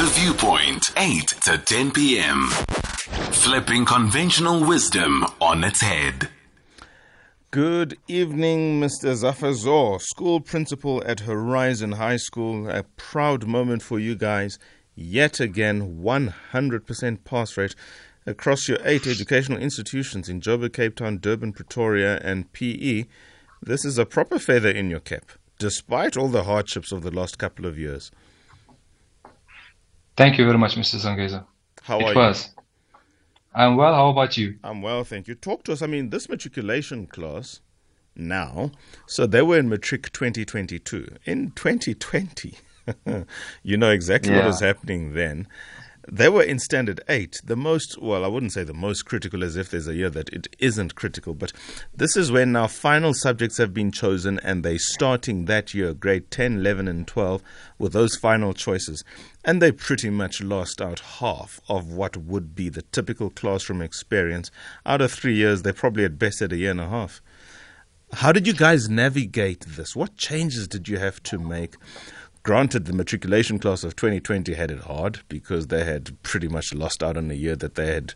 [0.00, 2.46] The Viewpoint, 8 to 10 p.m.
[3.32, 6.30] Flipping conventional wisdom on its head.
[7.50, 9.12] Good evening, Mr.
[9.14, 12.66] Zafer Zor, school principal at Horizon High School.
[12.66, 14.58] A proud moment for you guys.
[14.94, 17.74] Yet again, 100% pass rate
[18.24, 23.04] across your eight educational institutions in Joburg, Cape Town, Durban, Pretoria, and PE.
[23.60, 27.36] This is a proper feather in your cap, despite all the hardships of the last
[27.36, 28.10] couple of years.
[30.20, 30.96] Thank you very much, Mr.
[30.96, 31.46] Zangeza.
[31.80, 32.50] How it are was.
[32.54, 32.62] you?
[33.54, 33.94] I'm well.
[33.94, 34.58] How about you?
[34.62, 35.34] I'm well, thank you.
[35.34, 35.80] Talk to us.
[35.80, 37.62] I mean, this matriculation class
[38.14, 38.70] now,
[39.06, 41.08] so they were in matric 2022.
[41.24, 42.52] In 2020,
[43.62, 45.48] you know exactly what was happening then.
[46.08, 49.56] They were in standard eight, the most, well, I wouldn't say the most critical as
[49.56, 51.52] if there's a year that it isn't critical, but
[51.94, 56.30] this is when now final subjects have been chosen and they're starting that year, grade
[56.30, 57.42] 10, 11, and 12,
[57.78, 59.04] with those final choices.
[59.44, 64.50] And they pretty much lost out half of what would be the typical classroom experience.
[64.86, 67.20] Out of three years, they probably at best had a year and a half.
[68.14, 69.94] How did you guys navigate this?
[69.94, 71.76] What changes did you have to make?
[72.42, 77.02] Granted, the matriculation class of 2020 had it hard because they had pretty much lost
[77.02, 78.14] out on a year that they had.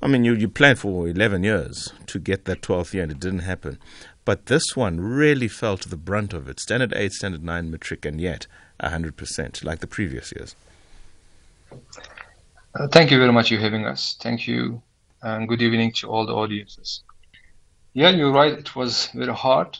[0.00, 3.20] I mean, you, you planned for 11 years to get that 12th year and it
[3.20, 3.78] didn't happen.
[4.24, 6.60] But this one really felt the brunt of it.
[6.60, 8.46] Standard 8, Standard 9, matric, and yet
[8.80, 10.54] 100%, like the previous years.
[12.74, 14.16] Uh, thank you very much for having us.
[14.20, 14.80] Thank you,
[15.22, 17.02] and good evening to all the audiences.
[17.94, 18.52] Yeah, you're right.
[18.52, 19.78] It was very hard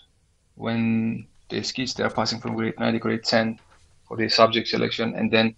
[0.56, 3.58] when the kids they are passing from grade 9 to grade 10
[4.06, 5.54] for the subject selection, and then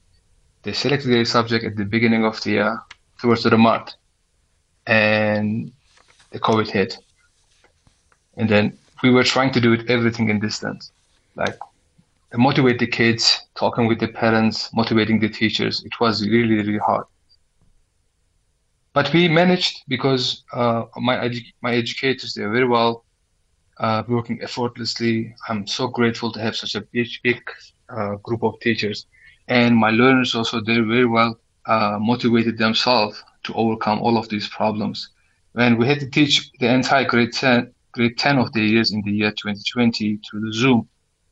[0.62, 2.78] they selected their subject at the beginning of the year
[3.20, 3.94] towards the month,
[4.86, 5.72] and
[6.30, 6.98] the COVID hit,
[8.36, 10.92] and then we were trying to do it everything in distance,
[11.36, 11.58] like
[12.34, 15.84] motivate the kids, talking with the parents, motivating the teachers.
[15.84, 17.04] It was really, really hard.
[18.94, 23.04] But we managed because uh, my edu- my educators they're very well
[23.82, 25.34] uh, working effortlessly.
[25.48, 27.43] I'm so grateful to have such a big big
[27.88, 29.06] uh, group of teachers,
[29.48, 34.48] and my learners also they're very well uh, motivated themselves to overcome all of these
[34.48, 35.10] problems.
[35.53, 39.03] When we had to teach the entire grade 10 grade 10 of the years in
[39.03, 40.88] the year 2020 through the Zoom,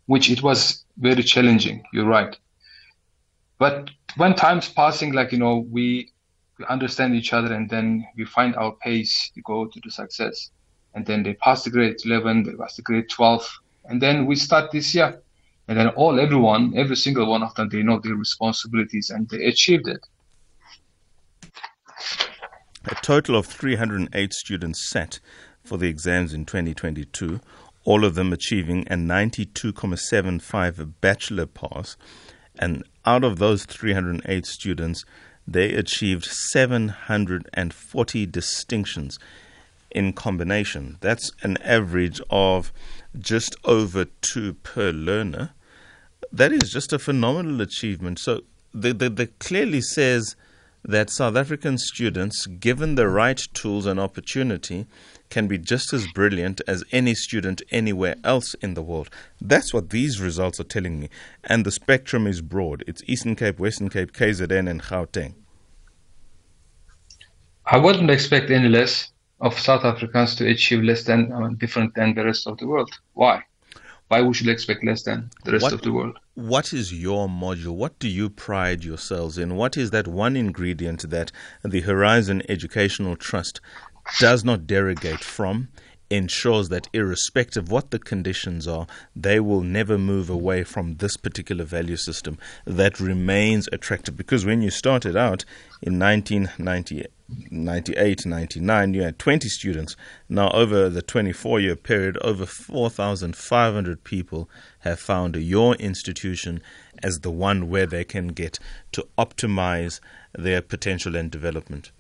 [0.07, 1.83] which it was very challenging.
[1.93, 2.37] You're right.
[3.59, 6.11] But when time's passing, like you know, we
[6.59, 10.51] we understand each other, and then we find our pace to go to the success.
[10.95, 14.37] And then they pass the grade 11, they pass the grade 12, and then we
[14.37, 15.21] start this year.
[15.69, 19.45] And then all, everyone, every single one of them, they know their responsibilities and they
[19.45, 20.05] achieved it.
[22.87, 25.21] A total of 308 students sat
[25.63, 27.39] for the exams in 2022,
[27.85, 31.97] all of them achieving a 92.75 bachelor pass.
[32.59, 35.05] And out of those 308 students,
[35.47, 39.21] they achieved 740 distinctions
[39.91, 40.99] in combination.
[41.01, 42.73] That's an average of
[43.19, 45.51] just over two per learner.
[46.33, 48.19] That is just a phenomenal achievement.
[48.19, 48.43] So,
[48.73, 50.37] the, the, the clearly says
[50.85, 54.87] that South African students, given the right tools and opportunity,
[55.29, 59.11] can be just as brilliant as any student anywhere else in the world.
[59.41, 61.09] That's what these results are telling me.
[61.45, 62.85] And the spectrum is broad.
[62.87, 65.35] It's Eastern Cape, Western Cape, KZN, and Gauteng.
[67.67, 72.25] I wouldn't expect any less of South Africans to achieve less than different than the
[72.25, 72.91] rest of the world.
[73.15, 73.43] Why?
[74.09, 76.19] Why we should expect less than the rest What- of the world?
[76.35, 77.75] What is your module?
[77.77, 79.57] What do you pride yourselves in?
[79.57, 81.31] What is that one ingredient that
[81.63, 83.61] the Horizon Educational Trust
[84.19, 85.69] does not derogate from,
[86.11, 91.17] ensures that irrespective of what the conditions are, they will never move away from this
[91.17, 94.17] particular value system that remains attractive?
[94.17, 95.45] Because when you started out
[95.81, 97.07] in 1998,
[97.51, 99.97] 98, 99, you had 20 students.
[100.29, 104.51] Now, over the 24 year period, over 4,500 people
[104.81, 106.61] have found your institution
[107.03, 108.59] as the one where they can get
[108.93, 110.01] to optimize
[110.33, 111.93] their potential and development.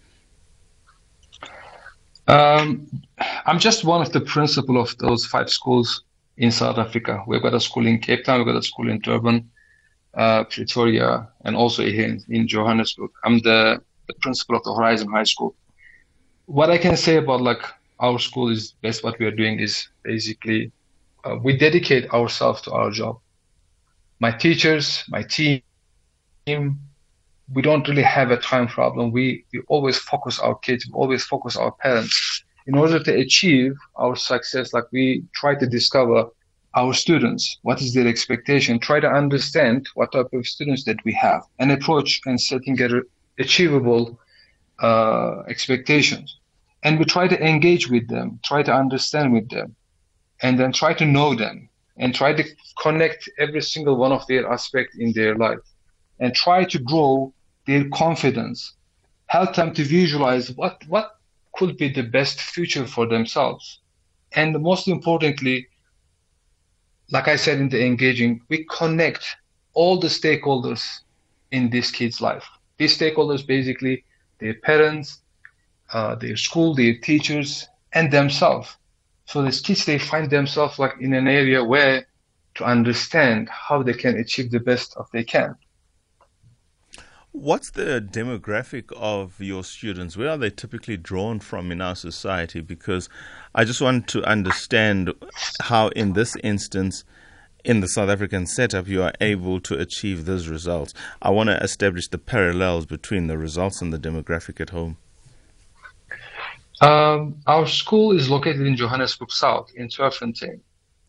[2.30, 2.86] Um,
[3.44, 6.04] I'm just one of the principal of those five schools
[6.36, 7.24] in South Africa.
[7.26, 9.50] We've got a school in Cape Town, we've got a school in Durban,
[10.14, 13.10] uh, Pretoria, and also here in, in Johannesburg.
[13.24, 15.56] I'm the, the principal of the Horizon High School.
[16.46, 17.62] What I can say about like
[17.98, 20.70] our school is best what we are doing is basically
[21.24, 23.18] uh, we dedicate ourselves to our job.
[24.20, 25.62] My teachers, my team,
[27.52, 29.10] we don't really have a time problem.
[29.10, 32.44] We, we always focus our kids, we always focus our parents.
[32.66, 36.26] In order to achieve our success, like we try to discover
[36.74, 41.12] our students, what is their expectation, try to understand what type of students that we
[41.14, 42.78] have, and approach and setting
[43.38, 44.20] achievable
[44.80, 46.36] uh, expectations.
[46.84, 49.74] And we try to engage with them, try to understand with them,
[50.42, 52.44] and then try to know them and try to
[52.80, 55.58] connect every single one of their aspects in their life
[56.20, 57.32] and try to grow
[57.70, 58.74] their confidence,
[59.26, 61.18] help them to visualize what, what
[61.54, 63.78] could be the best future for themselves.
[64.32, 65.68] And most importantly,
[67.12, 69.36] like I said in the engaging, we connect
[69.72, 70.82] all the stakeholders
[71.52, 72.44] in this kid's life.
[72.78, 74.04] These stakeholders basically
[74.40, 75.20] their parents,
[75.92, 78.76] uh, their school, their teachers, and themselves.
[79.26, 82.06] So these kids they find themselves like in an area where
[82.56, 85.54] to understand how they can achieve the best of they can.
[87.32, 90.16] What's the demographic of your students?
[90.16, 92.60] Where are they typically drawn from in our society?
[92.60, 93.08] Because
[93.54, 95.14] I just want to understand
[95.62, 97.04] how, in this instance,
[97.64, 100.92] in the South African setup, you are able to achieve those results.
[101.22, 104.96] I want to establish the parallels between the results and the demographic at home.
[106.80, 110.60] Um, our school is located in Johannesburg South, in Tweefontein.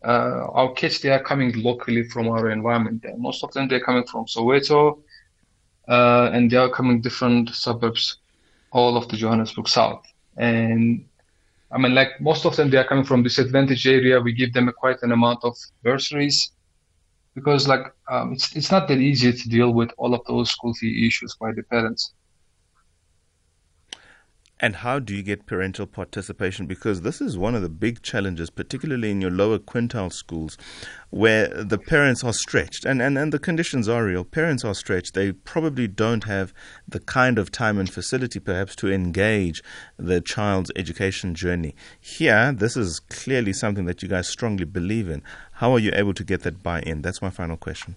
[0.04, 3.16] Uh, our kids, they are coming locally from our environment there.
[3.16, 5.00] Most of them, they're coming from Soweto,
[5.88, 8.18] uh, and they are coming different suburbs,
[8.70, 10.04] all of the Johannesburg South.
[10.36, 11.04] And
[11.70, 14.20] I mean, like most of them, they are coming from disadvantaged area.
[14.20, 16.52] We give them a, quite an amount of bursaries
[17.34, 20.74] because, like, um, it's it's not that easy to deal with all of those school
[20.74, 22.12] fee issues by the parents.
[24.62, 26.66] And how do you get parental participation?
[26.66, 30.56] Because this is one of the big challenges, particularly in your lower quintile schools,
[31.10, 34.22] where the parents are stretched and, and, and the conditions are real.
[34.22, 35.14] Parents are stretched.
[35.14, 36.54] They probably don't have
[36.86, 39.64] the kind of time and facility, perhaps, to engage
[39.96, 41.74] the child's education journey.
[42.00, 45.24] Here, this is clearly something that you guys strongly believe in.
[45.54, 47.02] How are you able to get that buy in?
[47.02, 47.96] That's my final question.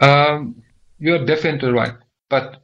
[0.00, 0.62] Um,
[0.98, 1.94] you're definitely right.
[2.30, 2.62] But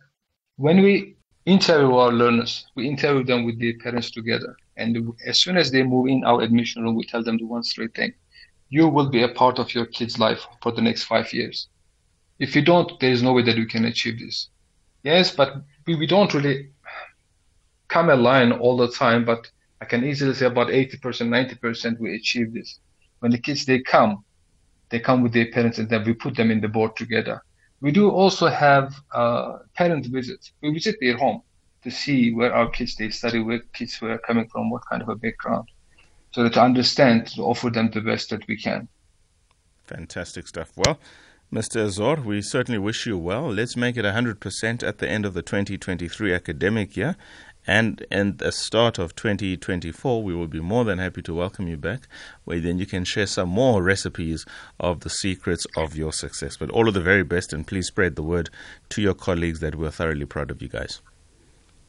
[0.56, 1.17] when we
[1.52, 2.66] interview our learners.
[2.74, 4.56] We interview them with their parents together.
[4.76, 7.62] And as soon as they move in our admission room, we tell them the one
[7.62, 8.12] straight thing.
[8.68, 11.68] You will be a part of your kid's life for the next five years.
[12.38, 14.48] If you don't, there is no way that we can achieve this.
[15.02, 15.56] Yes, but
[15.86, 16.70] we, we don't really
[17.88, 22.52] come align all the time, but I can easily say about 80%, 90% we achieve
[22.52, 22.78] this.
[23.20, 24.24] When the kids, they come,
[24.90, 27.42] they come with their parents and then we put them in the board together.
[27.80, 30.52] We do also have uh, parent visits.
[30.62, 31.42] We visit their home
[31.84, 35.08] to see where our kids they study, where kids were coming from, what kind of
[35.08, 35.68] a background,
[36.32, 38.88] so that to understand, to offer them the best that we can.
[39.86, 40.72] Fantastic stuff.
[40.76, 40.98] Well,
[41.50, 41.86] Mr.
[41.86, 43.50] Azor, we certainly wish you well.
[43.50, 47.16] Let's make it 100% at the end of the 2023 academic year.
[47.68, 51.76] And in the start of 2024, we will be more than happy to welcome you
[51.76, 52.08] back,
[52.44, 54.46] where then you can share some more recipes
[54.80, 56.56] of the secrets of your success.
[56.56, 58.48] But all of the very best, and please spread the word
[58.88, 61.02] to your colleagues that we're thoroughly proud of you guys.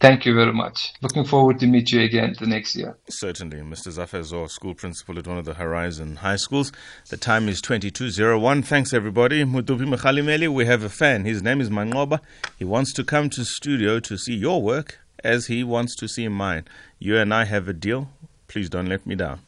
[0.01, 0.91] Thank you very much.
[1.01, 2.97] Looking forward to meet you again the next year.
[3.09, 3.59] Certainly.
[3.59, 3.87] Mr.
[3.87, 6.73] Zafer Zor, school principal at one of the Horizon High Schools.
[7.09, 8.63] The time is 2201.
[8.63, 9.45] Thanks, everybody.
[9.45, 11.23] Mutupi we have a fan.
[11.23, 12.19] His name is Mangoba.
[12.57, 16.27] He wants to come to studio to see your work as he wants to see
[16.27, 16.65] mine.
[16.99, 18.09] You and I have a deal.
[18.47, 19.39] Please don't let me down.